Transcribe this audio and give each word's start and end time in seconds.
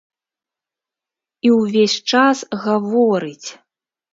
І 1.49 1.53
ўвесь 1.57 1.97
час 2.13 2.37
гаворыць. 2.67 3.49